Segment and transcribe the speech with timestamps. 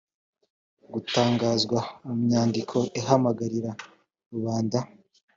[0.93, 3.71] gutangazwa mu nyandiko ihamagarira
[4.33, 4.79] rubanda